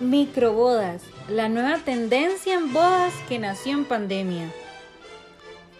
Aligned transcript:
Microbodas, 0.00 1.02
la 1.26 1.48
nueva 1.48 1.78
tendencia 1.78 2.52
en 2.52 2.70
bodas 2.74 3.14
que 3.30 3.38
nació 3.38 3.72
en 3.72 3.86
pandemia. 3.86 4.52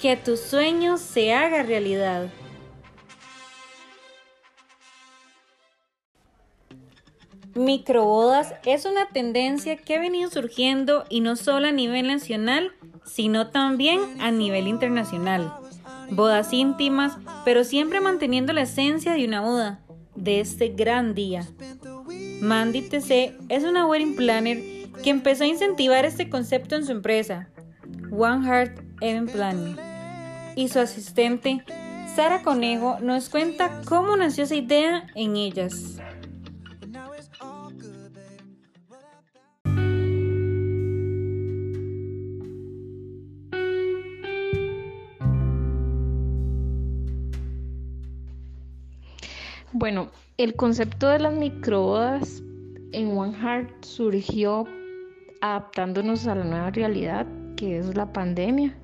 Que 0.00 0.16
tu 0.16 0.38
sueño 0.38 0.96
se 0.96 1.34
haga 1.34 1.62
realidad. 1.62 2.30
Microbodas 7.54 8.54
es 8.64 8.86
una 8.86 9.06
tendencia 9.08 9.76
que 9.76 9.96
ha 9.96 10.00
venido 10.00 10.30
surgiendo 10.30 11.04
y 11.10 11.20
no 11.20 11.36
solo 11.36 11.68
a 11.68 11.72
nivel 11.72 12.06
nacional, 12.06 12.72
sino 13.04 13.48
también 13.48 14.00
a 14.20 14.30
nivel 14.30 14.66
internacional. 14.66 15.52
Bodas 16.10 16.54
íntimas, 16.54 17.18
pero 17.44 17.64
siempre 17.64 18.00
manteniendo 18.00 18.54
la 18.54 18.62
esencia 18.62 19.12
de 19.12 19.26
una 19.26 19.42
boda, 19.42 19.80
de 20.14 20.40
este 20.40 20.68
gran 20.68 21.14
día. 21.14 21.46
Mandy 22.40 22.82
TC 22.82 23.34
es 23.48 23.64
una 23.64 23.86
wedding 23.86 24.14
planner 24.14 24.58
que 25.02 25.10
empezó 25.10 25.44
a 25.44 25.46
incentivar 25.46 26.04
este 26.04 26.28
concepto 26.28 26.76
en 26.76 26.84
su 26.84 26.92
empresa, 26.92 27.48
One 28.10 28.46
Heart 28.46 28.80
Event 29.00 29.30
Planning. 29.32 29.76
Y 30.54 30.68
su 30.68 30.78
asistente, 30.78 31.64
Sara 32.14 32.42
Conejo, 32.42 32.98
nos 33.00 33.28
cuenta 33.30 33.80
cómo 33.86 34.16
nació 34.16 34.44
esa 34.44 34.54
idea 34.54 35.06
en 35.14 35.36
ellas. 35.36 35.98
Bueno, 49.72 50.10
el 50.38 50.54
concepto 50.54 51.08
de 51.08 51.18
las 51.18 51.34
microbodas 51.34 52.42
en 52.92 53.16
One 53.16 53.36
Heart 53.36 53.84
surgió 53.84 54.64
adaptándonos 55.40 56.26
a 56.26 56.34
la 56.34 56.44
nueva 56.44 56.70
realidad 56.70 57.26
que 57.56 57.78
es 57.78 57.96
la 57.96 58.12
pandemia. 58.12 58.76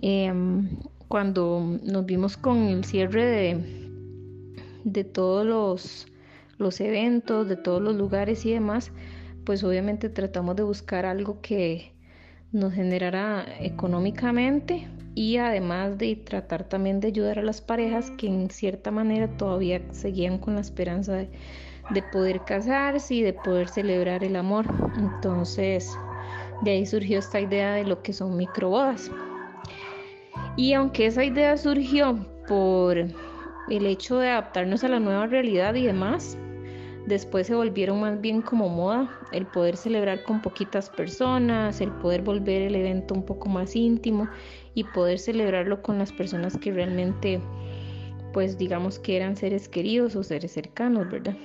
Em, 0.00 0.68
cuando 1.08 1.78
nos 1.82 2.04
vimos 2.04 2.36
con 2.36 2.58
el 2.58 2.84
cierre 2.84 3.24
de, 3.24 3.90
de 4.84 5.04
todos 5.04 5.46
los, 5.46 6.06
los 6.58 6.80
eventos, 6.80 7.48
de 7.48 7.56
todos 7.56 7.80
los 7.80 7.94
lugares 7.94 8.44
y 8.44 8.52
demás, 8.52 8.92
pues 9.44 9.64
obviamente 9.64 10.08
tratamos 10.08 10.56
de 10.56 10.62
buscar 10.62 11.06
algo 11.06 11.40
que 11.40 11.92
nos 12.52 12.74
generara 12.74 13.46
económicamente 13.60 14.88
y 15.14 15.36
además 15.36 15.98
de 15.98 16.16
tratar 16.16 16.64
también 16.64 17.00
de 17.00 17.08
ayudar 17.08 17.38
a 17.38 17.42
las 17.42 17.60
parejas 17.60 18.10
que 18.12 18.26
en 18.26 18.50
cierta 18.50 18.90
manera 18.90 19.28
todavía 19.36 19.82
seguían 19.90 20.38
con 20.38 20.54
la 20.54 20.60
esperanza 20.60 21.14
de, 21.14 21.28
poder 22.12 22.42
casarse 22.44 23.14
y 23.14 23.22
de 23.22 23.34
poder 23.34 23.68
celebrar 23.68 24.24
el 24.24 24.36
amor. 24.36 24.66
Entonces, 24.96 25.94
de 26.62 26.70
ahí 26.70 26.86
surgió 26.86 27.18
esta 27.18 27.40
idea 27.40 27.74
de 27.74 27.84
lo 27.84 28.02
que 28.02 28.12
son 28.12 28.36
microbodas. 28.36 29.10
Y 30.56 30.72
aunque 30.72 31.06
esa 31.06 31.24
idea 31.24 31.56
surgió 31.56 32.26
por 32.48 32.96
el 32.96 33.86
hecho 33.86 34.18
de 34.18 34.30
adaptarnos 34.30 34.84
a 34.84 34.88
la 34.88 35.00
nueva 35.00 35.26
realidad 35.26 35.74
y 35.74 35.86
demás, 35.86 36.38
después 37.06 37.46
se 37.46 37.54
volvieron 37.54 38.00
más 38.00 38.20
bien 38.20 38.42
como 38.42 38.68
moda, 38.68 39.10
el 39.32 39.46
poder 39.46 39.76
celebrar 39.76 40.22
con 40.24 40.40
poquitas 40.40 40.90
personas, 40.90 41.80
el 41.80 41.90
poder 41.90 42.22
volver 42.22 42.62
el 42.62 42.76
evento 42.76 43.14
un 43.14 43.24
poco 43.24 43.48
más 43.48 43.74
íntimo 43.74 44.28
y 44.74 44.84
poder 44.84 45.18
celebrarlo 45.18 45.82
con 45.82 45.98
las 45.98 46.12
personas 46.12 46.56
que 46.56 46.72
realmente, 46.72 47.40
pues 48.32 48.58
digamos 48.58 48.98
que 48.98 49.16
eran 49.16 49.36
seres 49.36 49.68
queridos 49.68 50.16
o 50.16 50.22
seres 50.22 50.52
cercanos, 50.52 51.10
¿verdad? 51.10 51.36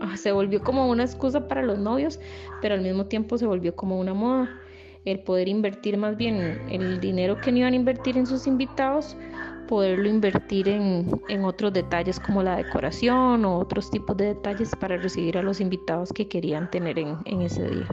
Ah, 0.00 0.16
se 0.16 0.32
volvió 0.32 0.62
como 0.62 0.88
una 0.88 1.04
excusa 1.04 1.48
para 1.48 1.62
los 1.62 1.78
novios, 1.78 2.20
pero 2.60 2.74
al 2.74 2.82
mismo 2.82 3.06
tiempo 3.06 3.38
se 3.38 3.46
volvió 3.46 3.74
como 3.74 3.98
una 3.98 4.14
moda. 4.14 4.60
El 5.04 5.20
poder 5.20 5.48
invertir 5.48 5.96
más 5.96 6.16
bien 6.16 6.60
el 6.68 7.00
dinero 7.00 7.40
que 7.40 7.52
no 7.52 7.58
iban 7.58 7.72
a 7.72 7.76
invertir 7.76 8.18
en 8.18 8.26
sus 8.26 8.46
invitados, 8.46 9.16
poderlo 9.66 10.08
invertir 10.08 10.68
en, 10.68 11.44
otros 11.44 11.72
detalles 11.72 12.18
como 12.18 12.42
la 12.42 12.56
decoración 12.56 13.44
o 13.44 13.58
otros 13.58 13.90
tipos 13.90 14.16
de 14.16 14.34
detalles 14.34 14.74
para 14.76 14.96
recibir 14.96 15.38
a 15.38 15.42
los 15.42 15.60
invitados 15.60 16.12
que 16.12 16.28
querían 16.28 16.70
tener 16.70 16.98
en, 16.98 17.18
en 17.24 17.42
ese 17.42 17.68
día. 17.68 17.86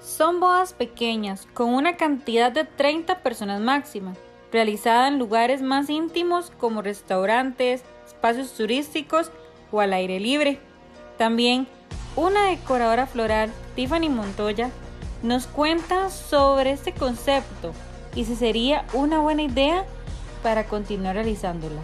Son 0.00 0.40
bodas 0.40 0.72
pequeñas, 0.72 1.46
con 1.52 1.74
una 1.74 1.96
cantidad 1.96 2.50
de 2.50 2.64
30 2.64 3.22
personas 3.22 3.60
máxima, 3.60 4.14
realizada 4.50 5.08
en 5.08 5.18
lugares 5.18 5.60
más 5.60 5.90
íntimos 5.90 6.50
como 6.58 6.80
restaurantes, 6.80 7.84
espacios 8.06 8.52
turísticos 8.54 9.30
o 9.70 9.80
al 9.80 9.92
aire 9.92 10.18
libre. 10.20 10.58
También, 11.18 11.66
una 12.14 12.46
decoradora 12.46 13.06
floral, 13.06 13.50
Tiffany 13.74 14.08
Montoya, 14.08 14.70
nos 15.22 15.46
cuenta 15.46 16.10
sobre 16.10 16.70
este 16.70 16.92
concepto 16.92 17.72
y 18.14 18.24
si 18.24 18.34
sería 18.34 18.84
una 18.92 19.20
buena 19.20 19.42
idea 19.42 19.84
para 20.42 20.64
continuar 20.64 21.14
realizándola. 21.14 21.82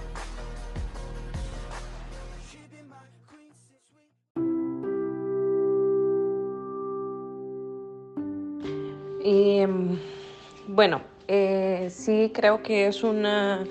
Em, 9.24 9.98
bueno, 10.66 11.02
eh, 11.28 11.88
sí 11.90 12.32
creo 12.34 12.62
que 12.62 12.88
es 12.88 13.04
una 13.04 13.64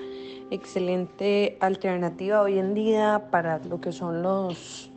excelente 0.50 1.56
alternativa 1.60 2.42
hoy 2.42 2.58
en 2.58 2.74
día 2.74 3.28
para 3.30 3.58
lo 3.58 3.80
que 3.80 3.92
son 3.92 4.22
los, 4.22 4.91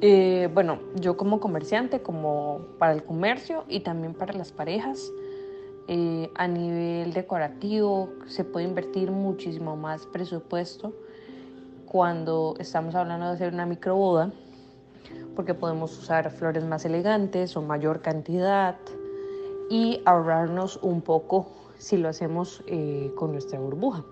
eh, 0.00 0.48
bueno, 0.52 0.78
yo 0.94 1.16
como 1.16 1.40
comerciante, 1.40 2.02
como 2.02 2.60
para 2.78 2.92
el 2.92 3.04
comercio 3.04 3.64
y 3.68 3.80
también 3.80 4.14
para 4.14 4.32
las 4.32 4.52
parejas. 4.52 5.12
Eh, 5.90 6.30
a 6.34 6.46
nivel 6.46 7.14
decorativo 7.14 8.10
se 8.26 8.44
puede 8.44 8.66
invertir 8.66 9.10
muchísimo 9.10 9.74
más 9.74 10.06
presupuesto 10.06 10.92
cuando 11.86 12.54
estamos 12.58 12.94
hablando 12.94 13.26
de 13.26 13.32
hacer 13.32 13.54
una 13.54 13.64
microboda 13.64 14.30
porque 15.34 15.54
podemos 15.54 15.96
usar 15.98 16.30
flores 16.30 16.64
más 16.64 16.84
elegantes 16.84 17.56
o 17.56 17.62
mayor 17.62 18.02
cantidad 18.02 18.76
y 19.70 20.02
ahorrarnos 20.04 20.78
un 20.82 21.00
poco 21.00 21.46
si 21.78 21.96
lo 21.96 22.08
hacemos 22.08 22.62
eh, 22.66 23.12
con 23.14 23.32
nuestra 23.32 23.58
burbuja. 23.58 24.04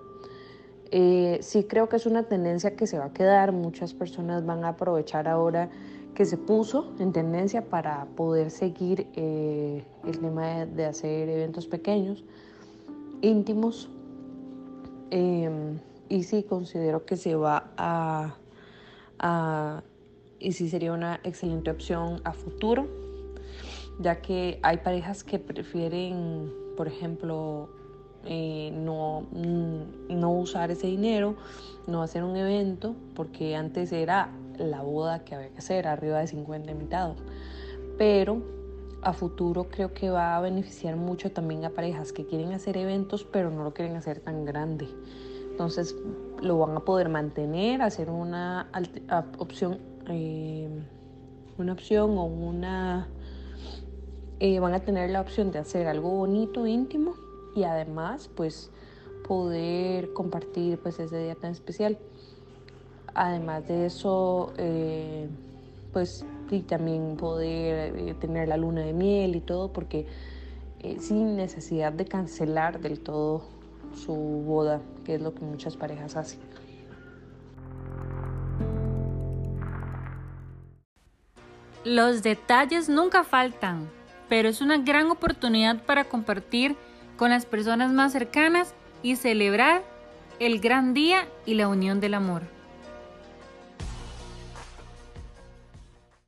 Eh, 0.90 1.38
sí 1.42 1.64
creo 1.64 1.88
que 1.88 1.96
es 1.96 2.06
una 2.06 2.24
tendencia 2.24 2.76
que 2.76 2.86
se 2.86 2.98
va 2.98 3.06
a 3.06 3.12
quedar, 3.12 3.52
muchas 3.52 3.94
personas 3.94 4.44
van 4.46 4.64
a 4.64 4.68
aprovechar 4.68 5.28
ahora 5.28 5.68
que 6.14 6.24
se 6.24 6.36
puso 6.36 6.94
en 6.98 7.12
tendencia 7.12 7.68
para 7.68 8.06
poder 8.16 8.50
seguir 8.50 9.06
eh, 9.14 9.84
el 10.06 10.18
tema 10.18 10.64
de, 10.64 10.86
hacer 10.86 11.28
eventos 11.28 11.66
pequeños, 11.66 12.24
íntimos, 13.20 13.90
em, 15.10 15.78
y 16.08 16.22
sí 16.22 16.42
considero 16.44 17.04
que 17.04 17.16
se 17.16 17.34
va 17.34 17.70
a, 17.76 18.34
y 20.38 20.52
sí 20.52 20.68
sería 20.68 20.92
una 20.92 21.20
excelente 21.24 21.70
opción 21.70 22.20
a 22.24 22.32
futuro 22.32 22.86
ya 23.98 24.20
que 24.20 24.58
hay 24.62 24.78
parejas 24.78 25.24
que 25.24 25.38
prefieren, 25.38 26.52
por 26.76 26.86
ejemplo, 26.86 27.68
eh, 28.24 28.70
no 28.74 29.26
usar 30.36 30.70
ese 30.70 30.86
dinero, 30.86 31.36
no 31.86 32.02
hacer 32.02 32.24
un 32.24 32.36
evento, 32.36 32.94
porque 33.14 33.56
antes 33.56 33.92
era 33.92 34.30
la 34.58 34.82
boda 34.82 35.24
que 35.24 35.34
había 35.34 35.50
que 35.50 35.58
hacer, 35.58 35.86
arriba 35.86 36.18
de 36.18 36.26
50 36.26 36.70
invitados. 36.70 37.18
Pero 37.98 38.42
a 39.02 39.12
futuro 39.12 39.68
creo 39.68 39.94
que 39.94 40.10
va 40.10 40.36
a 40.36 40.40
beneficiar 40.40 40.96
mucho 40.96 41.30
también 41.30 41.64
a 41.64 41.70
parejas 41.70 42.12
que 42.12 42.26
quieren 42.26 42.52
hacer 42.52 42.76
eventos, 42.76 43.24
pero 43.24 43.50
no 43.50 43.62
lo 43.64 43.72
quieren 43.72 43.96
hacer 43.96 44.20
tan 44.20 44.44
grande. 44.44 44.88
Entonces 45.50 45.94
lo 46.42 46.58
van 46.58 46.76
a 46.76 46.80
poder 46.80 47.08
mantener, 47.08 47.82
hacer 47.82 48.10
una 48.10 48.68
opción, 49.38 49.78
eh, 50.08 50.68
una 51.56 51.72
opción 51.72 52.18
o 52.18 52.24
una 52.24 53.08
eh, 54.38 54.60
van 54.60 54.74
a 54.74 54.80
tener 54.80 55.08
la 55.10 55.22
opción 55.22 55.50
de 55.50 55.60
hacer 55.60 55.86
algo 55.86 56.10
bonito, 56.10 56.66
íntimo 56.66 57.14
y 57.54 57.62
además 57.62 58.28
pues 58.34 58.70
poder 59.26 60.12
compartir 60.12 60.78
pues 60.78 60.98
ese 60.98 61.18
día 61.18 61.34
tan 61.34 61.52
especial. 61.52 61.98
Además 63.14 63.66
de 63.66 63.86
eso, 63.86 64.52
eh, 64.58 65.28
pues 65.92 66.24
y 66.50 66.60
también 66.60 67.16
poder 67.16 67.96
eh, 67.96 68.14
tener 68.14 68.48
la 68.48 68.56
luna 68.56 68.82
de 68.82 68.92
miel 68.92 69.36
y 69.36 69.40
todo, 69.40 69.72
porque 69.72 70.06
sin 71.00 71.34
necesidad 71.34 71.92
de 71.92 72.04
cancelar 72.04 72.80
del 72.80 73.00
todo 73.00 73.42
su 73.96 74.14
boda, 74.14 74.80
que 75.04 75.16
es 75.16 75.20
lo 75.20 75.34
que 75.34 75.40
muchas 75.40 75.76
parejas 75.76 76.14
hacen. 76.14 76.38
Los 81.84 82.22
detalles 82.22 82.88
nunca 82.88 83.24
faltan 83.24 83.88
pero 84.28 84.48
es 84.48 84.60
una 84.60 84.78
gran 84.78 85.10
oportunidad 85.10 85.82
para 85.84 86.04
compartir 86.04 86.76
con 87.16 87.30
las 87.30 87.46
personas 87.46 87.92
más 87.92 88.12
cercanas 88.12 88.74
y 89.02 89.16
celebrar 89.16 89.82
el 90.38 90.60
gran 90.60 90.94
día 90.94 91.26
y 91.44 91.54
la 91.54 91.68
unión 91.68 92.00
del 92.00 92.14
amor. 92.14 92.55